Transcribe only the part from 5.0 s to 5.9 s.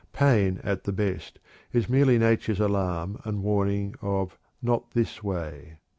way."